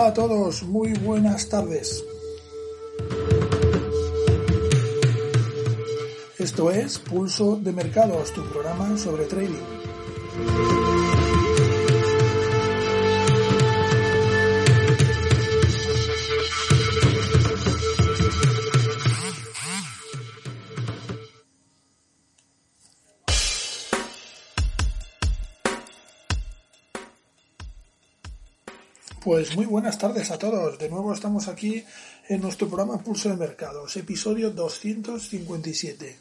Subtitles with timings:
[0.00, 2.02] Hola a todos, muy buenas tardes.
[6.38, 10.89] Esto es Pulso de Mercados, tu programa sobre trading.
[29.20, 30.78] Pues muy buenas tardes a todos.
[30.78, 31.84] De nuevo estamos aquí
[32.26, 36.16] en nuestro programa Pulso de Mercados, episodio 257.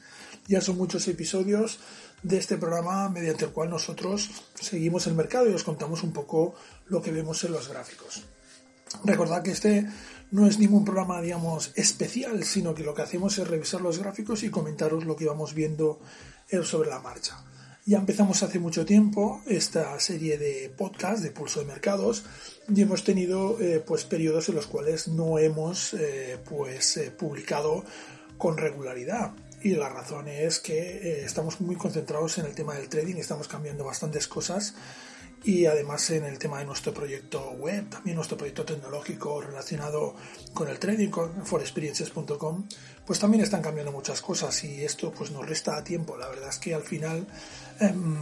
[0.49, 1.79] Ya son muchos episodios
[2.23, 6.55] de este programa mediante el cual nosotros seguimos el mercado y os contamos un poco
[6.87, 8.25] lo que vemos en los gráficos.
[9.05, 9.87] Recordad que este
[10.31, 14.43] no es ningún programa, digamos, especial, sino que lo que hacemos es revisar los gráficos
[14.43, 16.01] y comentaros lo que vamos viendo
[16.63, 17.45] sobre la marcha.
[17.85, 22.23] Ya empezamos hace mucho tiempo esta serie de podcast de Pulso de Mercados
[22.67, 27.83] y hemos tenido eh, pues periodos en los cuales no hemos eh, pues eh, publicado
[28.37, 29.31] con regularidad.
[29.63, 33.85] Y la razón es que estamos muy concentrados en el tema del trading, estamos cambiando
[33.85, 34.75] bastantes cosas
[35.43, 40.15] y además en el tema de nuestro proyecto web, también nuestro proyecto tecnológico relacionado
[40.53, 42.67] con el trading, con forexperiences.com,
[43.05, 46.17] pues también están cambiando muchas cosas y esto pues nos resta tiempo.
[46.17, 47.25] La verdad es que al final
[47.79, 48.17] em,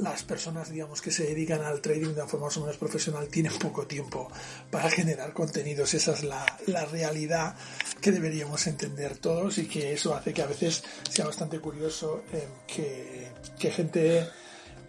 [0.00, 3.28] las personas digamos que se dedican al trading de una forma más o menos profesional
[3.28, 4.30] tienen poco tiempo
[4.70, 5.94] para generar contenidos.
[5.94, 7.56] Esa es la, la realidad
[8.00, 12.48] que deberíamos entender todos y que eso hace que a veces sea bastante curioso em,
[12.68, 13.28] que,
[13.58, 14.28] que gente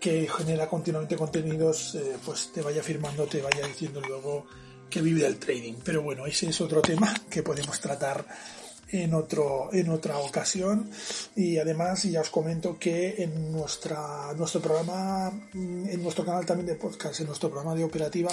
[0.06, 4.46] que genera continuamente contenidos, eh, pues te vaya firmando, te vaya diciendo luego
[4.88, 5.78] que vive del trading.
[5.84, 8.24] Pero bueno, ese es otro tema que podemos tratar
[8.92, 10.92] en otro en otra ocasión.
[11.36, 16.76] Y además ya os comento que en nuestra nuestro programa en nuestro canal también de
[16.76, 18.30] podcast en nuestro programa de operativa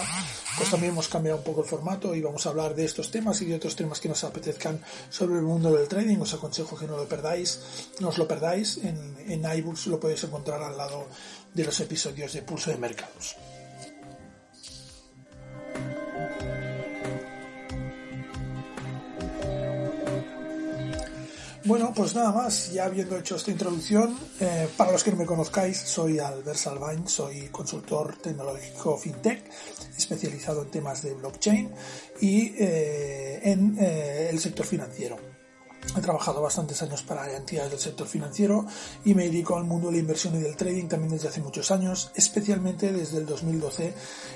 [0.59, 3.41] pues también hemos cambiado un poco el formato y vamos a hablar de estos temas
[3.41, 4.79] y de otros temas que nos apetezcan
[5.09, 6.19] sobre el mundo del trading.
[6.19, 7.61] Os aconsejo que no lo perdáis
[8.01, 8.77] no os lo perdáis.
[8.77, 11.07] En, en iBooks lo podéis encontrar al lado
[11.55, 13.37] de los episodios de Pulso de Mercados
[21.65, 25.27] Bueno, pues nada más, ya habiendo hecho esta introducción, eh, para los que no me
[25.27, 29.45] conozcáis, soy Albert Salvain, soy consultor tecnológico fintech,
[29.97, 31.71] especializado en temas de blockchain
[32.21, 35.32] y eh, en eh, el sector financiero.
[35.97, 38.65] He trabajado bastantes años para entidades del sector financiero
[39.05, 41.71] y me dedico al mundo de la inversión y del trading también desde hace muchos
[41.71, 43.95] años, especialmente desde el 2012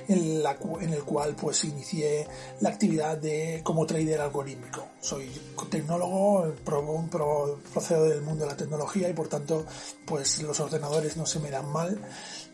[0.08, 2.26] en, la, en el cual pues inicié
[2.60, 4.86] la actividad de como trader algorítmico.
[5.00, 5.30] Soy
[5.70, 9.64] tecnólogo, pro, pro, procedo del mundo de la tecnología y por tanto
[10.04, 11.98] pues los ordenadores no se me dan mal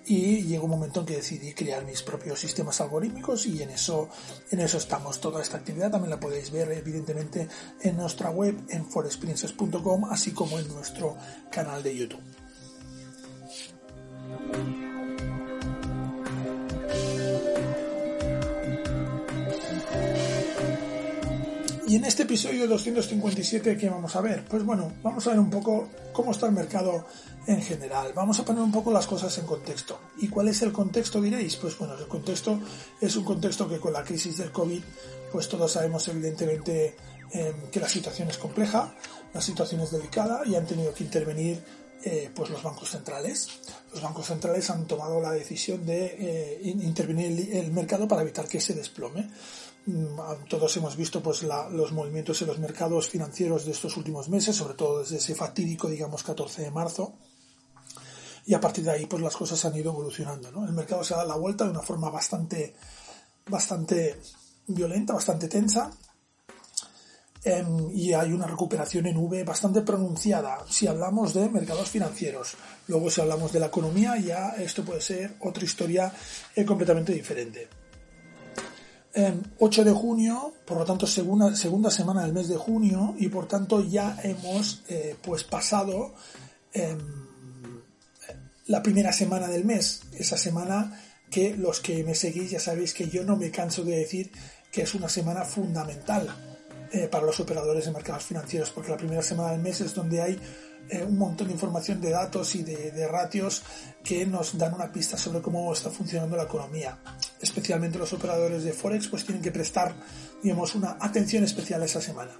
[0.06, 4.08] y llegó un momento en que decidí crear mis propios sistemas algorítmicos y en eso,
[4.50, 5.20] en eso estamos.
[5.20, 7.48] Toda esta actividad también la podéis ver evidentemente
[7.80, 11.16] en nuestra web en forexperiences.com así como en nuestro
[11.50, 12.41] canal de YouTube.
[21.92, 24.46] Y en este episodio 257, ¿qué vamos a ver?
[24.46, 27.06] Pues bueno, vamos a ver un poco cómo está el mercado
[27.46, 28.14] en general.
[28.14, 30.00] Vamos a poner un poco las cosas en contexto.
[30.16, 31.56] ¿Y cuál es el contexto, diréis?
[31.56, 32.58] Pues bueno, el contexto
[32.98, 34.80] es un contexto que con la crisis del COVID,
[35.32, 36.96] pues todos sabemos evidentemente
[37.30, 38.94] em, que la situación es compleja,
[39.34, 41.62] la situación es delicada y han tenido que intervenir
[42.04, 43.48] eh, pues los bancos centrales.
[43.92, 48.60] Los bancos centrales han tomado la decisión de eh, intervenir el mercado para evitar que
[48.60, 49.30] se desplome.
[49.86, 54.56] Mm, todos hemos visto pues los movimientos en los mercados financieros de estos últimos meses,
[54.56, 57.14] sobre todo desde ese fatídico, digamos, 14 de marzo.
[58.44, 61.18] Y a partir de ahí, pues las cosas han ido evolucionando, El mercado se ha
[61.18, 62.74] dado la vuelta de una forma bastante,
[63.46, 64.20] bastante
[64.66, 65.90] violenta, bastante tensa.
[67.44, 72.54] Y hay una recuperación en V bastante pronunciada si hablamos de mercados financieros.
[72.86, 76.12] Luego, si hablamos de la economía, ya esto puede ser otra historia
[76.54, 77.68] eh, completamente diferente.
[79.58, 83.46] 8 de junio, por lo tanto segunda, segunda semana del mes de junio y por
[83.46, 86.14] tanto ya hemos eh, pues pasado
[86.72, 86.98] em,
[88.68, 90.98] la primera semana del mes, esa semana
[91.30, 94.32] que los que me seguís ya sabéis que yo no me canso de decir
[94.70, 96.51] que es una semana fundamental
[96.92, 100.20] eh, para los operadores de mercados financieros, porque la primera semana del mes es donde
[100.20, 100.38] hay
[100.90, 103.62] eh, un montón de información de datos y de, ratios
[104.04, 106.98] que nos dan una pista sobre cómo está funcionando la economía.
[107.40, 109.94] Especialmente los operadores de Forex pues tienen que prestar,
[110.42, 112.32] digamos, una atención especial esa semana.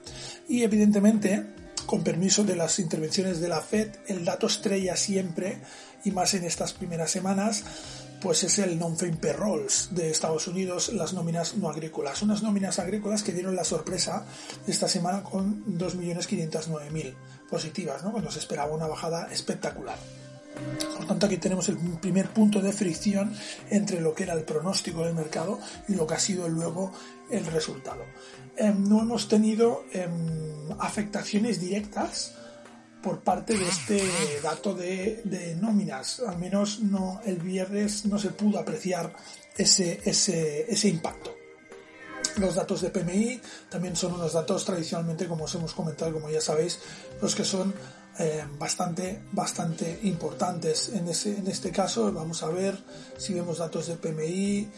[0.48, 1.46] Y evidentemente,
[1.86, 5.62] con permiso de las intervenciones de la Fed, el dato estrella siempre,
[6.04, 7.64] y más en estas primeras semanas,
[8.22, 12.22] pues es el non-fame payrolls de Estados Unidos, las nóminas no agrícolas.
[12.22, 14.24] Unas nóminas agrícolas que dieron la sorpresa
[14.66, 17.14] esta semana con 2.509.000
[17.50, 18.12] positivas, ¿no?
[18.12, 19.98] cuando se esperaba una bajada espectacular.
[20.96, 23.34] Por tanto, aquí tenemos el primer punto de fricción
[23.70, 25.58] entre lo que era el pronóstico del mercado
[25.88, 26.92] y lo que ha sido luego
[27.30, 28.04] el resultado.
[28.56, 32.34] Em, no hemos tenido em, afectaciones directas
[33.02, 34.00] por parte de este
[34.42, 36.20] dato de, nóminas.
[36.20, 39.12] Al menos no el viernes no se pudo apreciar
[39.56, 41.34] ese, ese, ese impacto.
[42.36, 46.40] Los datos de PMI también son unos datos tradicionalmente, como os hemos comentado, como ya
[46.40, 46.78] sabéis,
[47.20, 47.74] los que son
[48.18, 50.90] eh, bastante, bastante importantes.
[50.90, 52.78] En, ese, en este caso, vamos a ver
[53.18, 54.70] si vemos datos de PMI,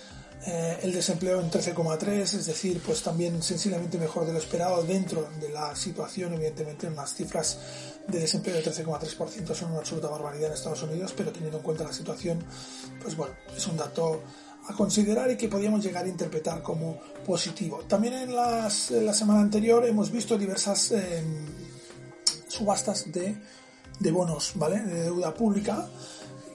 [0.46, 5.28] eh, el desempleo en 13,3, es decir, pues también sensiblemente mejor de lo esperado dentro
[5.40, 7.58] de la situación, evidentemente unas cifras
[8.06, 11.84] de desempleo de 13,3% son una absoluta barbaridad en Estados Unidos, pero teniendo en cuenta
[11.84, 12.44] la situación,
[13.00, 14.22] pues bueno, es un dato
[14.68, 17.82] a considerar y que podríamos llegar a interpretar como positivo.
[17.86, 21.46] También en, la semana anterior hemos visto diversas em,
[22.48, 23.36] subastas de,
[23.98, 24.80] de bonos, ¿vale?
[24.80, 25.88] De deuda pública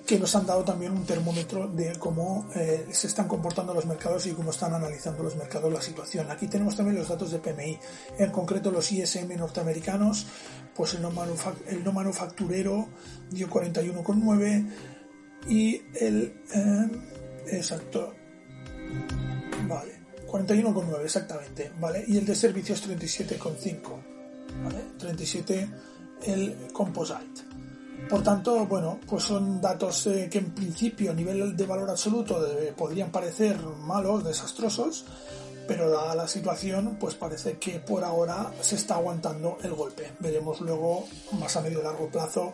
[0.09, 4.25] que nos han dado también un termómetro de cómo eh, se están comportando los mercados
[4.25, 6.31] y cómo están analizando los mercados la situación.
[6.31, 7.77] Aquí tenemos también los datos de PMI,
[8.17, 10.25] en concreto los ISM norteamericanos,
[10.75, 12.89] pues el no, manufacturero
[13.29, 14.67] dio 41,9
[15.47, 16.41] y el...
[16.55, 18.11] Eh, exacto.
[19.67, 19.99] Vale.
[20.25, 22.03] 41,9 exactamente, ¿vale?
[22.07, 23.81] Y el de servicios 37,5,
[24.63, 24.85] ¿vale?
[24.97, 25.69] 37
[26.23, 27.48] el composite.
[28.09, 32.43] Por tanto, bueno, pues son datos eh, que en principio a nivel de valor absoluto
[32.75, 35.05] podrían parecer malos, desastrosos,
[35.67, 40.11] pero dada la situación, pues parece que por ahora se está aguantando el golpe.
[40.19, 42.53] Veremos luego, más a medio y largo plazo,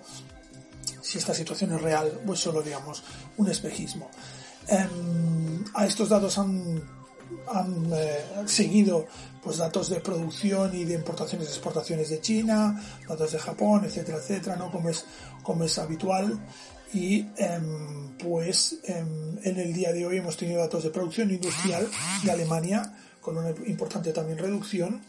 [1.02, 3.04] si esta situación es real pues solo, digamos,
[3.38, 4.10] un espejismo.
[4.68, 6.84] Em, a estos datos han
[7.54, 9.06] han eh, seguido
[9.44, 14.18] pues datos de producción y de importaciones y exportaciones de China, datos de Japón, etcétera,
[14.18, 14.72] etcétera, ¿no?
[14.72, 15.06] Como es,
[15.44, 16.40] como es habitual.
[16.94, 21.88] Y em, pues em, en el día de hoy hemos tenido datos de producción industrial
[22.24, 25.02] de Alemania con una importante también reducción.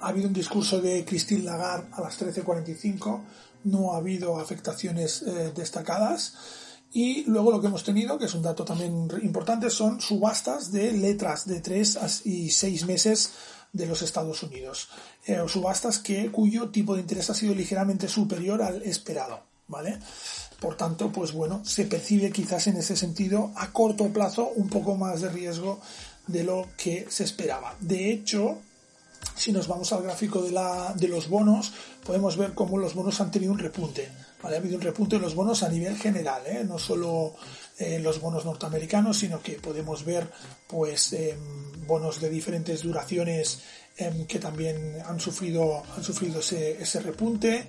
[0.00, 3.22] Ha habido un discurso de Christine Lagarde a las 13.45,
[3.64, 6.34] no ha habido afectaciones eh, destacadas
[6.92, 10.92] y luego lo que hemos tenido, que es un dato también importante, son subastas de
[10.92, 13.32] letras de 3 y 6 meses
[13.72, 14.88] de los Estados Unidos.
[15.26, 19.40] Eh, subastas que, cuyo tipo de interés ha sido ligeramente superior al esperado.
[19.68, 20.00] ¿Vale?
[20.58, 24.96] Por tanto, pues bueno, se percibe quizás en ese sentido a corto plazo un poco
[24.96, 25.80] más de riesgo
[26.26, 27.76] de lo que se esperaba.
[27.78, 28.58] De hecho,
[29.36, 31.72] si nos vamos al gráfico de, la, de los bonos,
[32.04, 34.10] podemos ver cómo los bonos han tenido un repunte.
[34.42, 36.64] Ha habido un repunte en los bonos a nivel general, ¿eh?
[36.64, 37.34] no solo
[37.78, 40.30] eh, los bonos norteamericanos, sino que podemos ver
[40.66, 43.60] pues em, bonos de diferentes duraciones
[43.96, 47.66] em, que también han sufrido, han sufrido ese, ese repunte,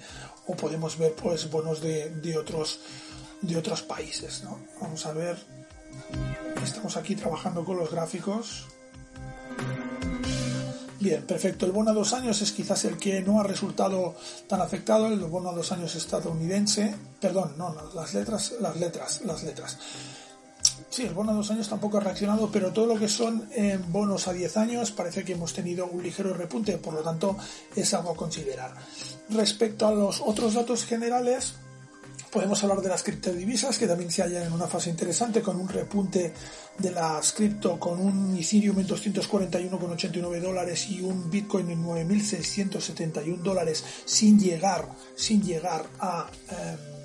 [0.48, 2.80] o podemos ver pues bonos de, de otros
[3.42, 4.44] de otros países.
[4.80, 5.38] Vamos a ver,
[6.63, 8.68] estamos aquí trabajando con los gráficos.
[11.01, 11.65] Bien, perfecto.
[11.65, 14.13] El bono a dos años es quizás el que no ha resultado
[14.48, 16.93] tan afectado, el bono a dos años estadounidense.
[17.20, 19.79] Perdón, no, las letras, las letras, las letras.
[20.91, 23.79] Sí, el bono a dos años tampoco ha reaccionado, pero todo lo que son eh,
[23.88, 27.36] bonos a 10 años parece que hemos tenido un ligero repunte, por lo tanto
[27.75, 28.75] es algo a considerar.
[29.29, 31.55] Respecto a los otros datos generales,
[32.30, 35.68] Podemos hablar de las criptodivisas que también se hallan en una fase interesante con un
[35.68, 36.34] repunte
[36.78, 43.84] de las cripto con un Ethereum en 241,89 dólares y un Bitcoin en 9.671 dólares
[44.06, 47.01] sin llegar, sin llegar a em,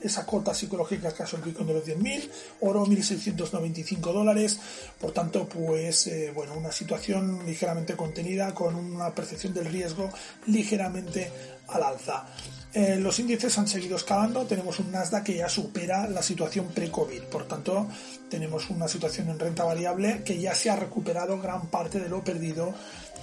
[0.00, 4.58] esa cota psicológica que el Bitcoin de los 10.000, oro 1.695 dólares,
[4.98, 10.10] por tanto pues eh, bueno, una situación ligeramente contenida con una percepción del riesgo
[10.46, 11.30] ligeramente
[11.68, 12.26] al alza.
[12.72, 17.22] Eh, los índices han seguido escalando, tenemos un Nasdaq que ya supera la situación pre-COVID,
[17.24, 17.88] por tanto
[18.28, 22.22] tenemos una situación en renta variable que ya se ha recuperado gran parte de lo
[22.22, 22.72] perdido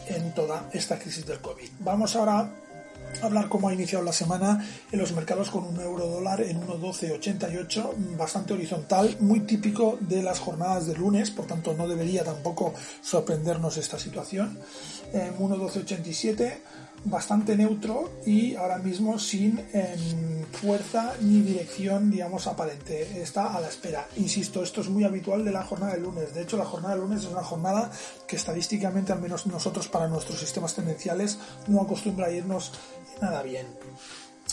[0.08, 1.70] en toda esta crisis del COVID.
[1.80, 2.52] Vamos ahora
[3.22, 8.18] hablar cómo ha iniciado la semana en los mercados con un euro dólar en 1.1288,
[8.18, 13.78] bastante horizontal, muy típico de las jornadas de lunes, por tanto no debería tampoco sorprendernos
[13.78, 14.60] esta situación.
[15.14, 16.58] 1.1287
[17.06, 23.22] bastante neutro y ahora mismo sin em, fuerza ni dirección, digamos, aparente.
[23.22, 24.08] Está a la espera.
[24.18, 26.34] Insisto, esto es muy habitual de la jornada de lunes.
[26.34, 27.92] De hecho, la jornada de lunes es una jornada
[28.28, 31.38] que estadísticamente, al menos nosotros para nuestros sistemas tendenciales,
[31.68, 32.72] no acostumbra a irnos
[33.22, 33.68] nada bien.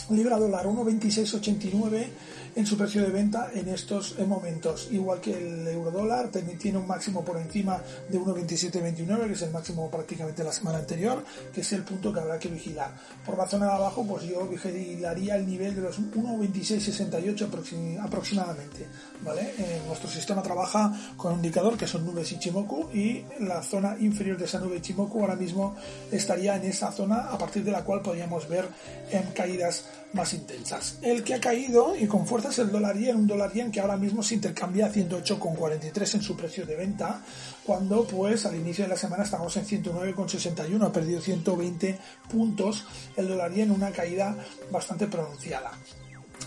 [0.09, 2.07] Libra dólar 1.2689
[2.55, 4.87] en su precio de venta en estos momentos.
[4.91, 9.51] Igual que el euro dólar, tiene un máximo por encima de 1,2729, que es el
[9.51, 11.23] máximo prácticamente la semana anterior,
[11.53, 12.91] que es el punto que habrá que vigilar.
[13.25, 18.87] Por la zona de abajo, pues yo vigilaría el nivel de los 1,2668 aproximadamente.
[19.21, 19.53] ¿vale?
[19.57, 24.37] Eh, nuestro sistema trabaja con un indicador que son nubes Ichimoku y la zona inferior
[24.37, 25.75] de esa nube Ichimoku ahora mismo
[26.11, 28.67] estaría en esa zona a partir de la cual podríamos ver
[29.11, 30.97] en caídas más intensas.
[31.01, 33.81] El que ha caído y con fuerza es el dólar yen, un dólar yen que
[33.81, 37.21] ahora mismo se intercambia a 108,43 en su precio de venta,
[37.65, 41.99] cuando pues al inicio de la semana estamos en 109,61, ha perdido 120
[42.29, 42.85] puntos
[43.17, 44.37] el dólar yen, una caída
[44.71, 45.71] bastante pronunciada.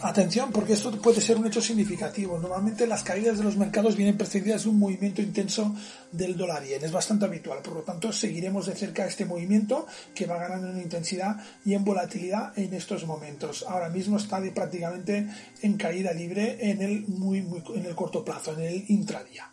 [0.00, 2.38] Atención, porque esto puede ser un hecho significativo.
[2.38, 5.74] Normalmente las caídas de los mercados vienen precedidas de un movimiento intenso
[6.12, 6.84] del dólar yen.
[6.84, 7.58] Es bastante habitual.
[7.62, 11.84] Por lo tanto, seguiremos de cerca este movimiento que va ganando en intensidad y en
[11.84, 13.64] volatilidad en estos momentos.
[13.68, 15.26] Ahora mismo está prácticamente
[15.62, 19.50] en caída libre en el muy, muy en el corto plazo, en el intradía.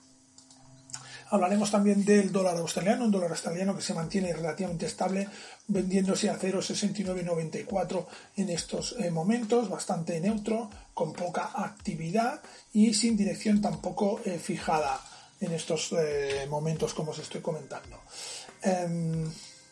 [1.30, 5.28] Hablaremos también del dólar australiano, un dólar australiano que se mantiene relativamente estable,
[5.68, 8.06] vendiéndose a 0,6994
[8.38, 12.42] en estos eh, momentos, bastante neutro, con poca actividad
[12.74, 15.02] y sin dirección tampoco eh, fijada
[15.42, 18.00] en estos eh, momentos como os estoy comentando.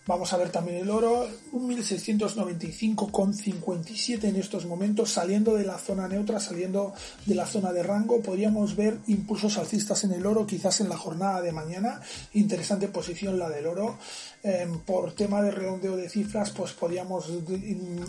[0.04, 6.08] Em, Vamos a ver también el oro, 1695,57 en estos momentos, saliendo de la zona
[6.08, 6.94] neutra, saliendo
[7.26, 8.22] de la zona de rango.
[8.22, 12.02] Podríamos ver impulsos alcistas en el oro, quizás en la jornada de mañana.
[12.34, 13.98] Interesante posición la del oro.
[14.46, 17.32] Em, por tema de redondeo de cifras, pues podríamos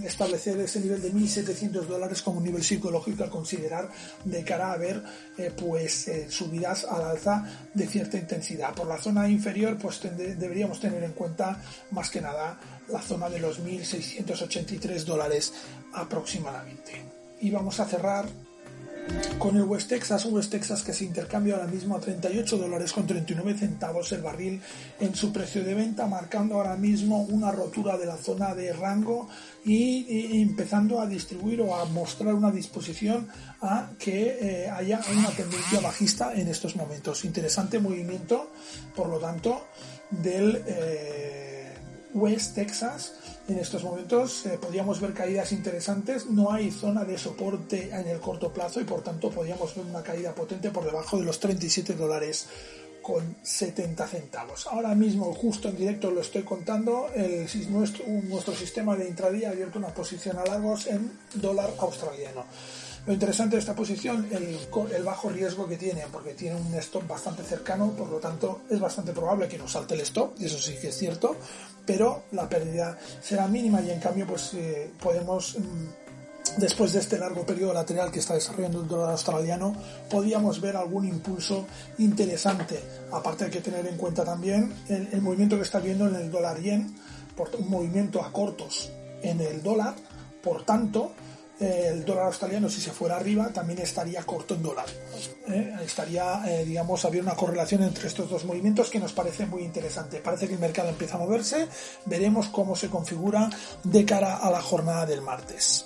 [0.03, 3.89] establecer ese nivel de 1.700 dólares como un nivel psicológico a considerar
[4.25, 5.01] de cara a ver
[5.39, 8.75] eh, pues eh, subidas al alza de cierta intensidad.
[8.75, 11.63] Por la zona inferior, pues deberíamos tener en cuenta
[11.95, 12.59] más que nada
[12.89, 15.53] la zona de los 1.683 dólares
[15.95, 17.03] aproximadamente.
[17.41, 18.27] Y vamos a cerrar
[19.39, 23.07] con el West Texas, West Texas que se intercambia ahora mismo a 38 dólares con
[23.07, 24.61] 39 centavos el barril
[24.99, 29.29] en su precio de venta, marcando ahora mismo una rotura de la zona de rango
[29.65, 33.29] y, empezando a distribuir o a mostrar una disposición
[33.61, 37.25] a que eh, haya una tendencia bajista en estos momentos.
[37.25, 38.51] Interesante movimiento,
[38.95, 39.67] por lo tanto,
[40.11, 40.63] del...
[40.67, 41.44] Eh,
[42.15, 43.15] West Texas.
[43.49, 46.27] En estos momentos eh, podríamos ver caídas interesantes.
[46.27, 50.03] No hay zona de soporte en el corto plazo y por tanto podríamos ver una
[50.03, 52.47] caída potente por debajo de los 37 dólares
[53.03, 54.67] con 70 centavos.
[54.67, 59.53] Ahora mismo, justo en directo lo estoy contando, el, nuestro, nuestro sistema de intradía ha
[59.53, 62.47] abierto una posición a largos en dólar australiano.
[63.07, 64.59] Lo interesante de esta posición, el,
[64.95, 68.81] el, bajo riesgo que tiene, porque tiene un stop bastante cercano, por lo tanto es
[68.81, 71.37] bastante probable que nos salte el stop, y eso sí que es cierto,
[71.85, 77.19] pero la pérdida será mínima y en cambio pues eh, podemos mm, después de este
[77.19, 79.77] largo periodo lateral que está desarrollando el dólar australiano,
[80.09, 81.67] podríamos ver algún impulso
[81.99, 82.81] interesante.
[83.13, 86.31] Aparte hay que tener en cuenta también el, el movimiento que está viendo en el
[86.31, 86.95] dólar yen,
[87.37, 88.91] por un movimiento a cortos
[89.23, 89.95] en el dólar,
[90.43, 91.13] por tanto,
[91.61, 94.87] el dólar australiano, si se fuera arriba, también estaría corto en dólar.
[95.49, 95.75] ¿eh?
[95.85, 100.19] Estaría, eh, digamos, había una correlación entre estos dos movimientos que nos parece muy interesante.
[100.19, 101.69] Parece que el mercado empieza a moverse.
[102.07, 103.51] Veremos cómo se configura
[103.85, 105.85] de cara a la jornada del martes.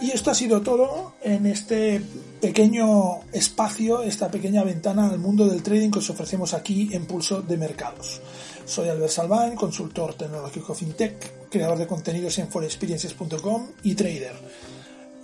[0.00, 2.00] Y esto ha sido todo en este
[2.40, 7.42] pequeño espacio, esta pequeña ventana al mundo del trading que os ofrecemos aquí en Pulso
[7.42, 8.22] de Mercados.
[8.70, 14.36] Soy Albert Salvain, consultor tecnológico fintech, creador de contenidos en forexperiences.com y trader.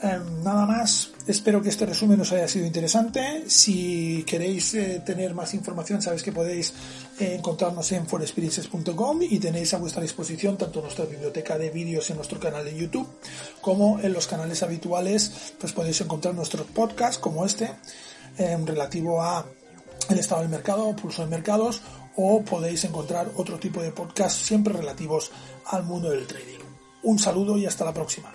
[0.02, 3.44] Em, nada más, espero que este resumen os haya sido interesante.
[3.46, 6.74] Si queréis eh, tener más información, sabéis que podéis
[7.20, 12.16] eh, encontrarnos en forexperiences.com y tenéis a vuestra disposición tanto nuestra biblioteca de vídeos en
[12.16, 13.06] nuestro canal de YouTube
[13.60, 17.70] como en los canales habituales, pues podéis encontrar nuestros podcasts como este,
[18.38, 19.46] em, relativo a
[20.10, 21.80] el estado del mercado, pulso de mercados
[22.16, 25.30] o podéis encontrar otro tipo de podcasts siempre relativos
[25.66, 26.60] al mundo del trading.
[27.02, 28.32] Un saludo y hasta la próxima.